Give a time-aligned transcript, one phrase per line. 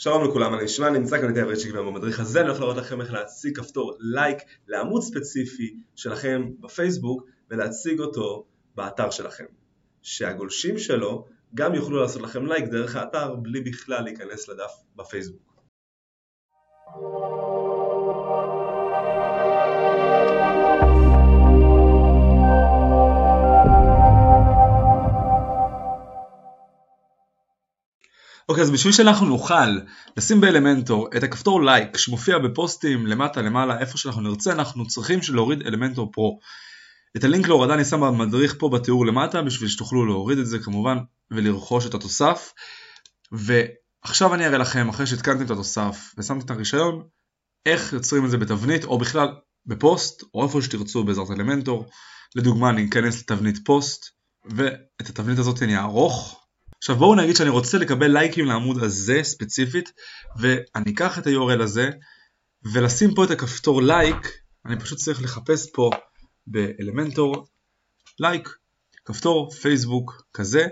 [0.00, 3.12] שלום לכולם, אני נשמע, נמצא כאן איתי שגבר במדריך הזה, אני הולך להראות לכם איך
[3.12, 9.44] להציג כפתור לייק לעמוד ספציפי שלכם בפייסבוק ולהציג אותו באתר שלכם.
[10.02, 15.48] שהגולשים שלו גם יוכלו לעשות לכם לייק דרך האתר בלי בכלל להיכנס לדף בפייסבוק.
[28.48, 29.78] אוקיי, אז בשביל שאנחנו נוכל
[30.16, 35.62] לשים באלמנטור את הכפתור לייק שמופיע בפוסטים למטה למעלה איפה שאנחנו נרצה, אנחנו צריכים להוריד
[35.62, 36.38] אלמנטור פרו.
[37.16, 40.98] את הלינק להורדה אני שם במדריך פה בתיאור למטה בשביל שתוכלו להוריד את זה כמובן
[41.30, 42.52] ולרכוש את התוסף.
[43.32, 47.02] ועכשיו אני אראה לכם אחרי שהתקנתם את התוסף ושמתם את הרישיון
[47.66, 49.28] איך יוצרים את זה בתבנית או בכלל
[49.66, 51.86] בפוסט או איפה שתרצו בעזרת אלמנטור.
[52.36, 54.06] לדוגמה אני אכנס לתבנית פוסט
[54.44, 56.47] ואת התבנית הזאת אני אערוך
[56.78, 59.92] עכשיו בואו נגיד שאני רוצה לקבל לייקים לעמוד הזה ספציפית
[60.40, 61.90] ואני אקח את ה-URL הזה
[62.72, 65.90] ולשים פה את הכפתור לייק, אני פשוט צריך לחפש פה
[66.46, 67.46] באלמנטור
[68.20, 68.48] לייק,
[69.04, 70.66] כפתור פייסבוק כזה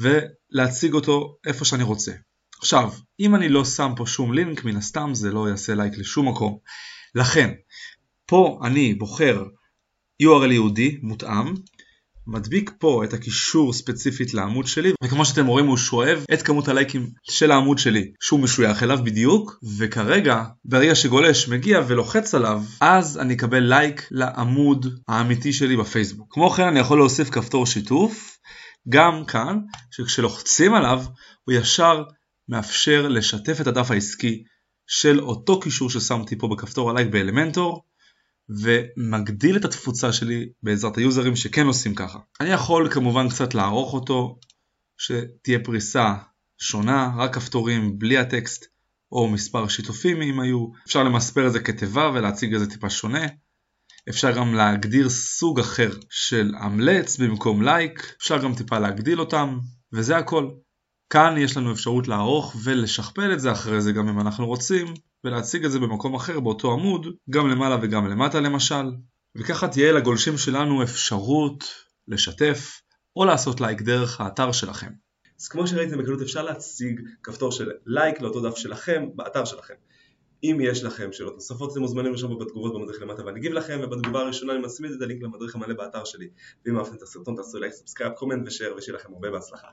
[0.00, 2.12] ולהציג אותו איפה שאני רוצה.
[2.58, 6.28] עכשיו, אם אני לא שם פה שום לינק, מן הסתם זה לא יעשה לייק לשום
[6.28, 6.58] מקום.
[7.14, 7.54] לכן,
[8.26, 9.44] פה אני בוחר
[10.22, 11.54] URL יהודי מותאם
[12.28, 17.10] מדביק פה את הקישור ספציפית לעמוד שלי וכמו שאתם רואים הוא שואב את כמות הלייקים
[17.22, 23.34] של העמוד שלי שהוא משוייך אליו בדיוק וכרגע ברגע שגולש מגיע ולוחץ עליו אז אני
[23.34, 26.28] אקבל לייק לעמוד האמיתי שלי בפייסבוק.
[26.30, 28.38] כמו כן אני יכול להוסיף כפתור שיתוף
[28.88, 29.58] גם כאן
[29.90, 31.02] שכשלוחצים עליו
[31.44, 32.02] הוא ישר
[32.48, 34.42] מאפשר לשתף את הדף העסקי
[34.86, 37.82] של אותו קישור ששמתי פה בכפתור הלייק באלמנטור
[38.48, 42.18] ומגדיל את התפוצה שלי בעזרת היוזרים שכן עושים ככה.
[42.40, 44.38] אני יכול כמובן קצת לערוך אותו,
[44.98, 46.14] שתהיה פריסה
[46.58, 48.66] שונה, רק כפתורים בלי הטקסט,
[49.12, 50.66] או מספר שיתופים אם היו.
[50.86, 53.26] אפשר למספר את זה כתיבה ולהציג את זה טיפה שונה.
[54.08, 59.58] אפשר גם להגדיר סוג אחר של אמלץ במקום לייק, אפשר גם טיפה להגדיל אותם,
[59.92, 60.50] וזה הכל.
[61.10, 64.86] כאן יש לנו אפשרות לערוך ולשכפל את זה אחרי זה גם אם אנחנו רוצים,
[65.24, 68.92] ולהציג את זה במקום אחר באותו עמוד, גם למעלה וגם למטה למשל,
[69.36, 71.64] וככה תהיה לגולשים שלנו אפשרות
[72.08, 72.80] לשתף
[73.16, 74.90] או לעשות לייק דרך האתר שלכם.
[75.40, 79.74] אז כמו שראיתם בקלות אפשר להציג כפתור של לייק לאותו דף שלכם באתר שלכם.
[80.44, 84.20] אם יש לכם שאלות נוספות אתם מוזמנים לשאול בתגובות במדריך למטה ואני אגיב לכם ובתגובה
[84.20, 86.28] הראשונה אני מצמיד את הלינק למדריך המלא באתר שלי
[86.64, 89.68] ואם אהבתם את הסרטון תעשו לייק, subscribe, comment ו share ושיהיה לכם הרבה בהצלחה